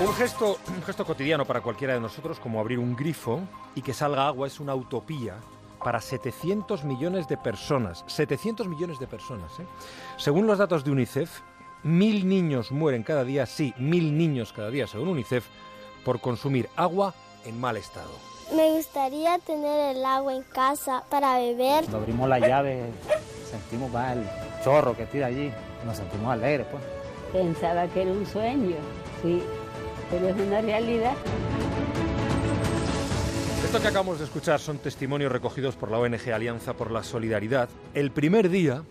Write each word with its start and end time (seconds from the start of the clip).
Un 0.00 0.14
gesto, 0.14 0.58
un 0.74 0.82
gesto 0.82 1.04
cotidiano 1.04 1.44
para 1.44 1.60
cualquiera 1.60 1.92
de 1.92 2.00
nosotros, 2.00 2.40
como 2.40 2.58
abrir 2.58 2.78
un 2.78 2.96
grifo 2.96 3.40
y 3.74 3.82
que 3.82 3.92
salga 3.92 4.26
agua, 4.26 4.46
es 4.46 4.58
una 4.58 4.74
utopía 4.74 5.34
para 5.84 6.00
700 6.00 6.84
millones 6.84 7.28
de 7.28 7.36
personas. 7.36 8.02
700 8.06 8.66
millones 8.66 8.98
de 8.98 9.06
personas. 9.06 9.60
¿eh? 9.60 9.66
Según 10.16 10.46
los 10.46 10.56
datos 10.56 10.84
de 10.84 10.90
UNICEF, 10.90 11.40
mil 11.82 12.26
niños 12.26 12.72
mueren 12.72 13.02
cada 13.02 13.24
día, 13.24 13.44
sí, 13.44 13.74
mil 13.76 14.16
niños 14.16 14.54
cada 14.54 14.70
día, 14.70 14.86
según 14.86 15.08
UNICEF, 15.08 15.46
por 16.02 16.18
consumir 16.18 16.70
agua 16.76 17.12
en 17.44 17.60
mal 17.60 17.76
estado. 17.76 18.10
Me 18.56 18.72
gustaría 18.72 19.38
tener 19.40 19.96
el 19.96 20.04
agua 20.04 20.34
en 20.34 20.42
casa 20.44 21.04
para 21.10 21.36
beber. 21.36 21.84
Cuando 21.84 21.98
abrimos 21.98 22.26
la 22.26 22.38
llave, 22.38 22.86
sentimos 23.50 23.94
va 23.94 24.14
el 24.14 24.26
chorro 24.64 24.96
que 24.96 25.04
tira 25.04 25.26
allí, 25.26 25.52
nos 25.84 25.98
sentimos 25.98 26.32
alegres, 26.32 26.66
pues. 26.70 26.82
Pensaba 27.32 27.86
que 27.86 28.02
era 28.02 28.10
un 28.10 28.26
sueño, 28.26 28.76
sí, 29.22 29.40
pero 30.10 30.28
es 30.28 30.36
una 30.36 30.60
realidad. 30.60 31.14
Esto 33.64 33.80
que 33.80 33.88
acabamos 33.88 34.18
de 34.18 34.24
escuchar 34.24 34.58
son 34.58 34.78
testimonios 34.78 35.30
recogidos 35.30 35.76
por 35.76 35.90
la 35.90 35.98
ONG 35.98 36.32
Alianza 36.34 36.74
por 36.74 36.90
la 36.90 37.04
Solidaridad. 37.04 37.68
El 37.94 38.10
primer 38.10 38.48
día 38.48 38.82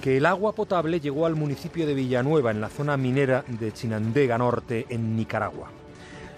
que 0.00 0.16
el 0.16 0.24
agua 0.24 0.54
potable 0.54 1.00
llegó 1.00 1.26
al 1.26 1.36
municipio 1.36 1.86
de 1.86 1.92
Villanueva, 1.92 2.50
en 2.50 2.62
la 2.62 2.70
zona 2.70 2.96
minera 2.96 3.44
de 3.46 3.72
Chinandega 3.72 4.38
Norte, 4.38 4.86
en 4.88 5.14
Nicaragua. 5.16 5.68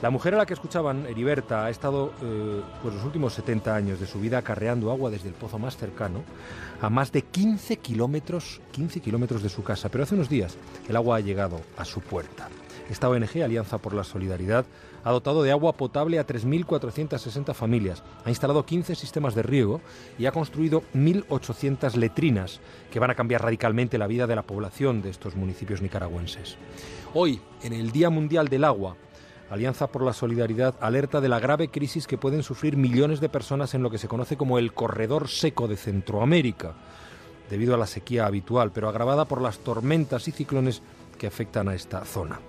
La 0.00 0.08
mujer 0.08 0.32
a 0.34 0.38
la 0.38 0.46
que 0.46 0.54
escuchaban, 0.54 1.04
Heriberta, 1.04 1.66
ha 1.66 1.70
estado 1.70 2.14
eh, 2.22 2.62
pues 2.80 2.94
los 2.94 3.04
últimos 3.04 3.34
70 3.34 3.74
años 3.74 4.00
de 4.00 4.06
su 4.06 4.18
vida 4.18 4.38
acarreando 4.38 4.90
agua 4.90 5.10
desde 5.10 5.28
el 5.28 5.34
pozo 5.34 5.58
más 5.58 5.76
cercano 5.76 6.22
a 6.80 6.88
más 6.88 7.12
de 7.12 7.20
15 7.20 7.76
kilómetros, 7.76 8.62
15 8.72 9.00
kilómetros 9.00 9.42
de 9.42 9.50
su 9.50 9.62
casa. 9.62 9.90
Pero 9.90 10.04
hace 10.04 10.14
unos 10.14 10.30
días 10.30 10.56
el 10.88 10.96
agua 10.96 11.16
ha 11.16 11.20
llegado 11.20 11.60
a 11.76 11.84
su 11.84 12.00
puerta. 12.00 12.48
Esta 12.90 13.08
ONG, 13.08 13.44
Alianza 13.44 13.78
por 13.78 13.94
la 13.94 14.02
Solidaridad, 14.02 14.66
ha 15.04 15.12
dotado 15.12 15.44
de 15.44 15.52
agua 15.52 15.74
potable 15.74 16.18
a 16.18 16.26
3.460 16.26 17.54
familias, 17.54 18.02
ha 18.24 18.30
instalado 18.30 18.66
15 18.66 18.96
sistemas 18.96 19.36
de 19.36 19.44
riego 19.44 19.80
y 20.18 20.26
ha 20.26 20.32
construido 20.32 20.82
1.800 20.94 21.94
letrinas 21.94 22.60
que 22.90 22.98
van 22.98 23.12
a 23.12 23.14
cambiar 23.14 23.42
radicalmente 23.42 23.96
la 23.96 24.08
vida 24.08 24.26
de 24.26 24.34
la 24.34 24.42
población 24.42 25.02
de 25.02 25.10
estos 25.10 25.36
municipios 25.36 25.80
nicaragüenses. 25.80 26.56
Hoy, 27.14 27.40
en 27.62 27.74
el 27.74 27.92
Día 27.92 28.10
Mundial 28.10 28.48
del 28.48 28.64
Agua, 28.64 28.96
Alianza 29.50 29.86
por 29.86 30.02
la 30.02 30.12
Solidaridad 30.12 30.74
alerta 30.80 31.20
de 31.20 31.28
la 31.28 31.38
grave 31.38 31.68
crisis 31.68 32.08
que 32.08 32.18
pueden 32.18 32.42
sufrir 32.42 32.76
millones 32.76 33.20
de 33.20 33.28
personas 33.28 33.72
en 33.74 33.84
lo 33.84 33.90
que 33.90 33.98
se 33.98 34.08
conoce 34.08 34.36
como 34.36 34.58
el 34.58 34.72
corredor 34.72 35.28
seco 35.28 35.68
de 35.68 35.76
Centroamérica, 35.76 36.74
debido 37.48 37.74
a 37.74 37.78
la 37.78 37.86
sequía 37.86 38.26
habitual, 38.26 38.72
pero 38.72 38.88
agravada 38.88 39.26
por 39.26 39.40
las 39.40 39.58
tormentas 39.58 40.26
y 40.26 40.32
ciclones 40.32 40.82
que 41.20 41.26
afectan 41.26 41.68
a 41.68 41.74
esta 41.74 42.02
zona. 42.06 42.40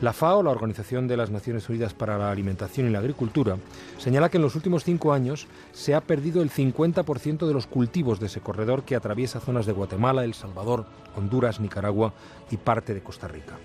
La 0.00 0.14
FAO, 0.14 0.42
la 0.42 0.50
Organización 0.50 1.06
de 1.06 1.18
las 1.18 1.30
Naciones 1.30 1.68
Unidas 1.68 1.92
para 1.92 2.16
la 2.16 2.30
Alimentación 2.30 2.86
y 2.86 2.90
la 2.90 3.00
Agricultura, 3.00 3.58
señala 3.98 4.30
que 4.30 4.38
en 4.38 4.42
los 4.42 4.56
últimos 4.56 4.82
cinco 4.82 5.12
años 5.12 5.46
se 5.72 5.94
ha 5.94 6.00
perdido 6.00 6.40
el 6.42 6.50
50% 6.50 7.46
de 7.46 7.52
los 7.52 7.66
cultivos 7.66 8.20
de 8.20 8.26
ese 8.26 8.40
corredor 8.40 8.84
que 8.84 8.96
atraviesa 8.96 9.40
zonas 9.40 9.66
de 9.66 9.72
Guatemala, 9.72 10.24
El 10.24 10.32
Salvador, 10.32 10.86
Honduras, 11.16 11.60
Nicaragua 11.60 12.14
y 12.50 12.56
parte 12.56 12.94
de 12.94 13.02
Costa 13.02 13.28
Rica. 13.28 13.58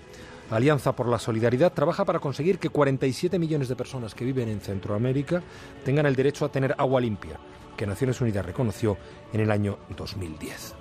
La 0.50 0.58
Alianza 0.58 0.94
por 0.94 1.08
la 1.08 1.18
Solidaridad 1.18 1.72
trabaja 1.72 2.04
para 2.04 2.18
conseguir 2.18 2.58
que 2.58 2.68
47 2.68 3.38
millones 3.38 3.68
de 3.68 3.76
personas 3.76 4.14
que 4.14 4.26
viven 4.26 4.50
en 4.50 4.60
Centroamérica 4.60 5.42
tengan 5.86 6.04
el 6.04 6.16
derecho 6.16 6.44
a 6.44 6.52
tener 6.52 6.74
agua 6.76 7.00
limpia, 7.00 7.40
que 7.78 7.86
Naciones 7.86 8.20
Unidas 8.20 8.44
reconoció 8.44 8.98
en 9.32 9.40
el 9.40 9.50
año 9.50 9.78
2010. 9.96 10.79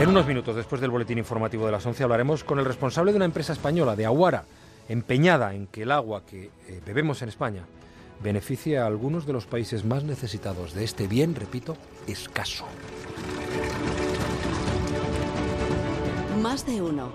En 0.00 0.08
unos 0.08 0.26
minutos 0.26 0.56
después 0.56 0.80
del 0.80 0.90
boletín 0.90 1.18
informativo 1.18 1.66
de 1.66 1.72
las 1.72 1.86
11 1.86 2.02
hablaremos 2.02 2.42
con 2.44 2.58
el 2.58 2.64
responsable 2.64 3.12
de 3.12 3.16
una 3.16 3.24
empresa 3.24 3.52
española, 3.52 3.94
de 3.94 4.06
Aguara, 4.06 4.44
empeñada 4.88 5.54
en 5.54 5.68
que 5.68 5.82
el 5.82 5.92
agua 5.92 6.22
que 6.26 6.50
eh, 6.68 6.80
bebemos 6.84 7.22
en 7.22 7.28
España 7.28 7.62
beneficie 8.22 8.78
a 8.78 8.86
algunos 8.86 9.26
de 9.26 9.32
los 9.32 9.46
países 9.46 9.84
más 9.84 10.04
necesitados 10.04 10.74
de 10.74 10.84
este 10.84 11.06
bien, 11.06 11.34
repito, 11.34 11.76
escaso. 12.06 12.64
Más 16.40 16.66
de 16.66 16.82
uno. 16.82 17.10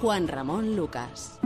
Juan 0.00 0.28
Ramón 0.28 0.76
Lucas. 0.76 1.40